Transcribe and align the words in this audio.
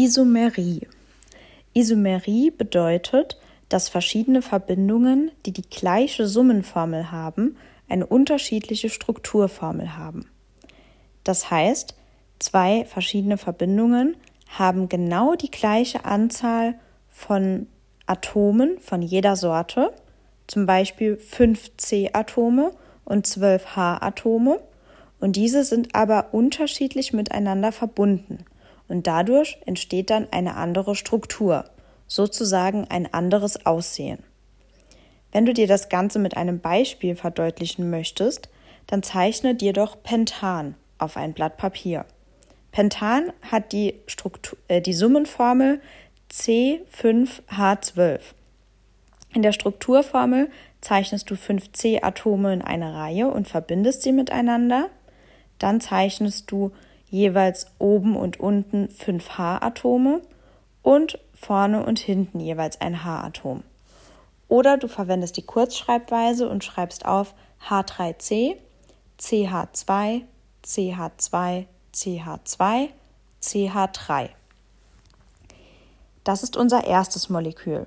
Isomerie. 0.00 0.86
Isomerie 1.74 2.52
bedeutet, 2.52 3.36
dass 3.68 3.88
verschiedene 3.88 4.42
Verbindungen, 4.42 5.32
die 5.44 5.52
die 5.52 5.68
gleiche 5.68 6.28
Summenformel 6.28 7.10
haben, 7.10 7.56
eine 7.88 8.06
unterschiedliche 8.06 8.90
Strukturformel 8.90 9.96
haben. 9.96 10.30
Das 11.24 11.50
heißt, 11.50 11.96
zwei 12.38 12.84
verschiedene 12.84 13.38
Verbindungen 13.38 14.16
haben 14.46 14.88
genau 14.88 15.34
die 15.34 15.50
gleiche 15.50 16.04
Anzahl 16.04 16.78
von 17.08 17.66
Atomen 18.06 18.78
von 18.78 19.02
jeder 19.02 19.34
Sorte, 19.34 19.92
zum 20.46 20.64
Beispiel 20.64 21.16
5 21.16 21.76
C-Atome 21.76 22.70
und 23.04 23.26
12 23.26 23.74
H-Atome, 23.74 24.60
und 25.18 25.34
diese 25.34 25.64
sind 25.64 25.96
aber 25.96 26.32
unterschiedlich 26.32 27.12
miteinander 27.12 27.72
verbunden 27.72 28.44
und 28.88 29.06
dadurch 29.06 29.58
entsteht 29.66 30.10
dann 30.10 30.28
eine 30.30 30.56
andere 30.56 30.94
Struktur, 30.94 31.64
sozusagen 32.06 32.86
ein 32.88 33.12
anderes 33.12 33.66
Aussehen. 33.66 34.22
Wenn 35.30 35.44
du 35.46 35.52
dir 35.52 35.66
das 35.66 35.88
Ganze 35.88 36.18
mit 36.18 36.36
einem 36.36 36.60
Beispiel 36.60 37.14
verdeutlichen 37.14 37.90
möchtest, 37.90 38.48
dann 38.86 39.02
zeichne 39.02 39.54
dir 39.54 39.74
doch 39.74 40.02
Pentan 40.02 40.74
auf 40.96 41.16
ein 41.16 41.34
Blatt 41.34 41.58
Papier. 41.58 42.06
Pentan 42.72 43.32
hat 43.42 43.72
die, 43.72 44.00
Struktur, 44.06 44.58
äh, 44.68 44.80
die 44.80 44.94
Summenformel 44.94 45.80
C5H12. 46.30 48.20
In 49.34 49.42
der 49.42 49.52
Strukturformel 49.52 50.50
zeichnest 50.80 51.30
du 51.30 51.36
5 51.36 51.72
C-Atome 51.72 52.52
in 52.52 52.62
eine 52.62 52.94
Reihe 52.94 53.28
und 53.28 53.48
verbindest 53.48 54.02
sie 54.02 54.12
miteinander. 54.12 54.88
Dann 55.58 55.80
zeichnest 55.80 56.50
du 56.50 56.72
jeweils 57.10 57.66
oben 57.78 58.16
und 58.16 58.40
unten 58.40 58.88
fünf 58.90 59.38
H-Atome 59.38 60.22
und 60.82 61.18
vorne 61.34 61.84
und 61.84 61.98
hinten 61.98 62.40
jeweils 62.40 62.80
ein 62.80 63.04
H-Atom. 63.04 63.62
Oder 64.48 64.78
du 64.78 64.88
verwendest 64.88 65.36
die 65.36 65.46
Kurzschreibweise 65.46 66.48
und 66.48 66.64
schreibst 66.64 67.04
auf 67.04 67.34
H3C, 67.68 68.56
CH2, 69.20 70.22
CH2, 70.64 71.66
CH2, 71.94 72.88
CH3. 73.42 74.30
Das 76.24 76.42
ist 76.42 76.56
unser 76.56 76.84
erstes 76.84 77.28
Molekül. 77.28 77.86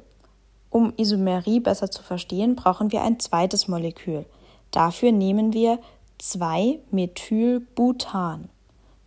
Um 0.69 0.93
Isomerie 0.97 1.59
besser 1.59 1.91
zu 1.91 2.01
verstehen, 2.01 2.55
brauchen 2.55 2.91
wir 2.91 3.01
ein 3.01 3.19
zweites 3.19 3.67
Molekül. 3.67 4.25
Dafür 4.71 5.11
nehmen 5.11 5.53
wir 5.53 5.79
2-Methylbutan. 6.21 8.49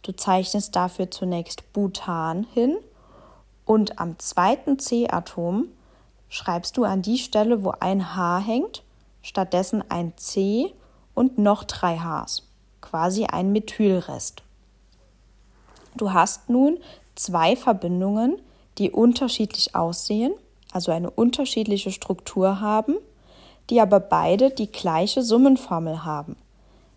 Du 0.05 0.15
zeichnest 0.15 0.77
dafür 0.77 1.11
zunächst 1.11 1.73
Butan 1.73 2.47
hin 2.53 2.77
und 3.65 3.99
am 3.99 4.19
zweiten 4.19 4.79
C-Atom 4.79 5.69
schreibst 6.29 6.77
du 6.77 6.85
an 6.85 7.01
die 7.01 7.17
Stelle, 7.17 7.65
wo 7.65 7.73
ein 7.81 8.15
H 8.15 8.39
hängt, 8.39 8.83
stattdessen 9.23 9.83
ein 9.89 10.13
C 10.17 10.75
und 11.15 11.39
noch 11.39 11.65
drei 11.65 11.97
Hs, 11.97 12.43
quasi 12.83 13.25
ein 13.25 13.51
Methylrest. 13.53 14.43
Du 15.97 16.13
hast 16.13 16.51
nun 16.51 16.79
zwei 17.15 17.57
Verbindungen, 17.57 18.39
die 18.77 18.91
unterschiedlich 18.91 19.75
aussehen, 19.75 20.35
also 20.71 20.93
eine 20.93 21.09
unterschiedliche 21.09 21.93
Struktur 21.93 22.61
haben, 22.61 22.97
die 23.71 23.81
aber 23.81 24.01
beide 24.01 24.51
die 24.51 24.71
gleiche 24.71 25.23
Summenformel 25.23 26.05
haben, 26.05 26.37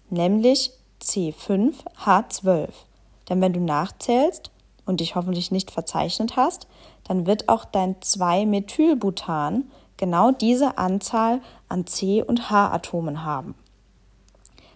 nämlich 0.10 0.74
C5H12. 1.02 2.68
Denn 3.30 3.42
wenn 3.42 3.54
du 3.54 3.60
nachzählst 3.60 4.52
und 4.86 5.00
dich 5.00 5.16
hoffentlich 5.16 5.52
nicht 5.52 5.72
verzeichnet 5.72 6.36
hast, 6.36 6.68
dann 7.04 7.26
wird 7.26 7.50
auch 7.50 7.66
dein 7.66 7.96
2-Methylbutan 7.96 9.66
genau 9.98 10.32
diese 10.32 10.78
Anzahl 10.78 11.42
an 11.70 11.88
C- 11.88 12.24
und 12.24 12.50
H-Atomen 12.50 13.26
haben. 13.26 13.56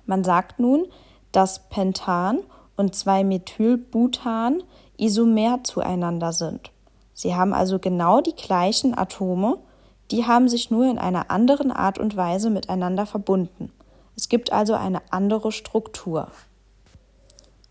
Man 0.06 0.24
sagt 0.24 0.60
nun, 0.60 0.88
dass 1.32 1.70
Pentan 1.70 2.40
und 2.76 2.96
2-Methylbutan 2.96 4.64
isomer 4.98 5.64
zueinander 5.64 6.34
sind. 6.34 6.72
Sie 7.14 7.36
haben 7.36 7.54
also 7.54 7.80
genau 7.80 8.22
die 8.22 8.36
gleichen 8.36 8.98
Atome, 8.98 9.58
die 10.10 10.26
haben 10.26 10.50
sich 10.50 10.72
nur 10.72 10.90
in 10.90 10.98
einer 10.98 11.32
anderen 11.32 11.72
Art 11.72 11.98
und 11.98 12.18
Weise 12.18 12.50
miteinander 12.50 13.06
verbunden. 13.06 13.72
Es 14.18 14.28
gibt 14.28 14.52
also 14.52 14.74
eine 14.74 15.02
andere 15.12 15.52
Struktur. 15.52 16.28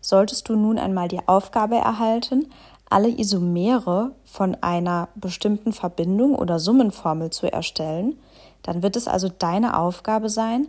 Solltest 0.01 0.49
du 0.49 0.55
nun 0.55 0.79
einmal 0.79 1.07
die 1.07 1.27
Aufgabe 1.27 1.75
erhalten, 1.75 2.47
alle 2.89 3.07
Isomere 3.07 4.11
von 4.25 4.57
einer 4.61 5.07
bestimmten 5.15 5.71
Verbindung 5.71 6.35
oder 6.35 6.59
Summenformel 6.59 7.29
zu 7.29 7.51
erstellen, 7.51 8.19
dann 8.63 8.83
wird 8.83 8.95
es 8.95 9.07
also 9.07 9.29
deine 9.29 9.77
Aufgabe 9.77 10.29
sein, 10.29 10.67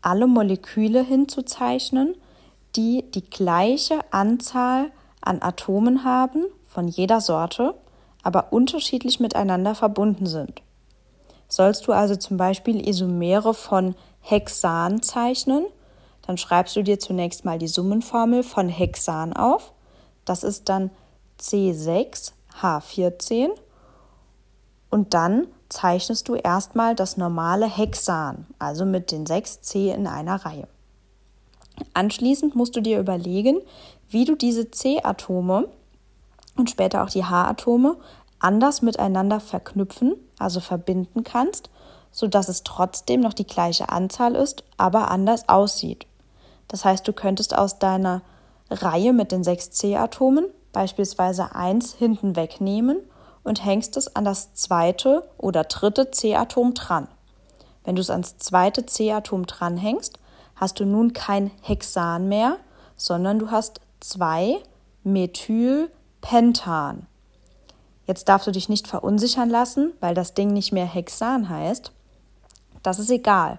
alle 0.00 0.26
Moleküle 0.26 1.04
hinzuzeichnen, 1.04 2.16
die 2.74 3.04
die 3.12 3.28
gleiche 3.28 4.00
Anzahl 4.12 4.90
an 5.20 5.42
Atomen 5.42 6.04
haben 6.04 6.44
von 6.66 6.88
jeder 6.88 7.20
Sorte, 7.20 7.74
aber 8.22 8.52
unterschiedlich 8.52 9.20
miteinander 9.20 9.74
verbunden 9.74 10.26
sind. 10.26 10.62
Sollst 11.48 11.86
du 11.86 11.92
also 11.92 12.16
zum 12.16 12.38
Beispiel 12.38 12.88
Isomere 12.88 13.52
von 13.52 13.94
Hexan 14.20 15.02
zeichnen, 15.02 15.66
dann 16.26 16.38
schreibst 16.38 16.74
du 16.76 16.82
dir 16.82 16.98
zunächst 16.98 17.44
mal 17.44 17.58
die 17.58 17.68
Summenformel 17.68 18.42
von 18.42 18.68
Hexan 18.68 19.32
auf. 19.32 19.72
Das 20.24 20.44
ist 20.44 20.68
dann 20.68 20.90
C6H14 21.40 23.48
und 24.90 25.14
dann 25.14 25.46
zeichnest 25.68 26.28
du 26.28 26.34
erstmal 26.34 26.94
das 26.94 27.16
normale 27.16 27.66
Hexan, 27.66 28.46
also 28.58 28.84
mit 28.84 29.10
den 29.10 29.26
6 29.26 29.62
C 29.62 29.90
in 29.90 30.06
einer 30.06 30.44
Reihe. 30.44 30.68
Anschließend 31.94 32.54
musst 32.54 32.76
du 32.76 32.80
dir 32.80 33.00
überlegen, 33.00 33.60
wie 34.08 34.24
du 34.24 34.36
diese 34.36 34.70
C-Atome 34.70 35.68
und 36.56 36.70
später 36.70 37.02
auch 37.02 37.10
die 37.10 37.24
H-Atome 37.24 37.96
anders 38.38 38.82
miteinander 38.82 39.40
verknüpfen, 39.40 40.14
also 40.38 40.60
verbinden 40.60 41.24
kannst, 41.24 41.70
sodass 42.10 42.48
es 42.48 42.62
trotzdem 42.62 43.20
noch 43.20 43.32
die 43.32 43.46
gleiche 43.46 43.88
Anzahl 43.88 44.34
ist, 44.34 44.64
aber 44.76 45.10
anders 45.10 45.48
aussieht. 45.48 46.06
Das 46.72 46.84
heißt, 46.84 47.06
du 47.06 47.12
könntest 47.12 47.56
aus 47.56 47.78
deiner 47.78 48.22
Reihe 48.70 49.12
mit 49.12 49.30
den 49.30 49.44
sechs 49.44 49.70
C-Atomen 49.70 50.46
beispielsweise 50.72 51.54
eins 51.54 51.92
hinten 51.92 52.34
wegnehmen 52.34 52.98
und 53.44 53.64
hängst 53.64 53.96
es 53.98 54.16
an 54.16 54.24
das 54.24 54.54
zweite 54.54 55.28
oder 55.36 55.64
dritte 55.64 56.10
C-Atom 56.10 56.72
dran. 56.72 57.08
Wenn 57.84 57.96
du 57.96 58.00
es 58.00 58.08
ans 58.08 58.38
zweite 58.38 58.86
C-Atom 58.86 59.46
dranhängst, 59.46 60.18
hast 60.56 60.80
du 60.80 60.86
nun 60.86 61.12
kein 61.12 61.50
Hexan 61.60 62.28
mehr, 62.28 62.56
sondern 62.96 63.38
du 63.38 63.50
hast 63.50 63.82
zwei 64.00 64.56
Methylpentan. 65.04 67.06
Jetzt 68.06 68.30
darfst 68.30 68.46
du 68.46 68.50
dich 68.50 68.70
nicht 68.70 68.88
verunsichern 68.88 69.50
lassen, 69.50 69.92
weil 70.00 70.14
das 70.14 70.32
Ding 70.32 70.54
nicht 70.54 70.72
mehr 70.72 70.86
Hexan 70.86 71.50
heißt. 71.50 71.92
Das 72.82 72.98
ist 72.98 73.10
egal. 73.10 73.58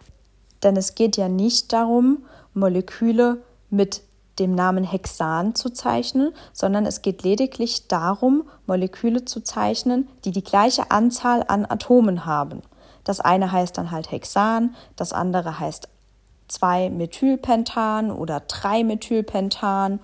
Denn 0.64 0.76
es 0.78 0.96
geht 0.96 1.16
ja 1.16 1.30
nicht 1.30 1.74
darum, 1.74 2.24
Moleküle 2.54 3.44
mit 3.70 4.02
dem 4.40 4.56
Namen 4.56 4.84
Hexan 4.84 5.56
zu 5.56 5.70
zeichnen, 5.70 6.34
sondern 6.54 6.86
es 6.86 7.02
geht 7.02 7.24
lediglich 7.24 7.88
darum, 7.88 8.44
Moleküle 8.66 9.26
zu 9.26 9.42
zeichnen, 9.42 10.08
die 10.26 10.32
die 10.32 10.44
gleiche 10.44 10.90
Anzahl 10.92 11.44
an 11.48 11.66
Atomen 11.66 12.26
haben. 12.26 12.62
Das 13.04 13.20
eine 13.20 13.52
heißt 13.52 13.78
dann 13.78 13.92
halt 13.92 14.12
Hexan, 14.12 14.76
das 14.96 15.14
andere 15.14 15.60
heißt 15.60 15.88
2-Methylpentan 16.50 18.12
oder 18.12 18.38
3-Methylpentan 18.38 20.00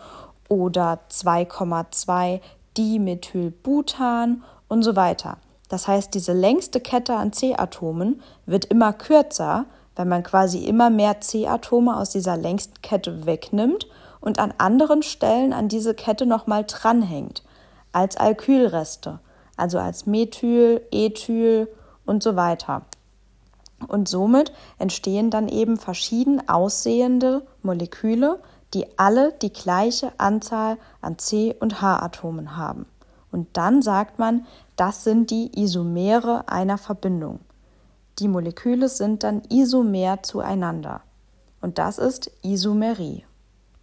oder 0.48 1.00
2,2 1.10 2.42
Dimethylbutan 2.78 4.44
und 4.68 4.84
so 4.84 4.96
weiter. 4.96 5.38
Das 5.70 5.88
heißt, 5.88 6.14
diese 6.14 6.34
längste 6.34 6.80
Kette 6.80 7.16
an 7.16 7.32
C-Atomen 7.32 8.22
wird 8.46 8.66
immer 8.66 8.94
kürzer, 8.94 9.66
wenn 10.00 10.08
man 10.08 10.24
quasi 10.24 10.60
immer 10.60 10.90
mehr 10.90 11.20
C-Atome 11.20 11.98
aus 11.98 12.12
dieser 12.12 12.38
längsten 12.38 12.82
Kette 12.82 13.26
wegnimmt 13.26 13.86
und 14.22 14.40
an 14.40 14.54
anderen 14.58 15.04
Stellen 15.04 15.52
an 15.52 15.68
diese 15.68 15.94
Kette 15.94 16.26
nochmal 16.26 16.64
dranhängt, 16.66 17.44
als 17.92 18.16
Alkylreste, 18.16 19.20
also 19.58 19.78
als 19.78 20.06
Methyl, 20.06 20.80
Ethyl 20.90 21.68
und 22.06 22.24
so 22.24 22.38
weiter. 22.38 22.84
Und 23.90 24.08
somit 24.08 24.54
entstehen 24.78 25.32
dann 25.32 25.50
eben 25.50 25.76
verschieden 25.76 26.48
aussehende 26.48 27.46
Moleküle, 27.62 28.40
die 28.74 28.86
alle 28.98 29.34
die 29.34 29.52
gleiche 29.52 30.14
Anzahl 30.18 30.78
an 31.02 31.18
C- 31.18 31.58
und 31.60 31.82
H-Atomen 31.82 32.56
haben. 32.56 32.86
Und 33.34 33.50
dann 33.58 33.82
sagt 33.82 34.18
man, 34.18 34.48
das 34.78 35.04
sind 35.04 35.30
die 35.30 35.62
Isomere 35.62 36.48
einer 36.48 36.78
Verbindung. 36.78 37.42
Die 38.20 38.28
Moleküle 38.28 38.90
sind 38.90 39.24
dann 39.24 39.44
isomer 39.50 40.22
zueinander. 40.24 41.02
Und 41.62 41.78
das 41.78 41.98
ist 41.98 42.32
Isomerie. 42.44 43.24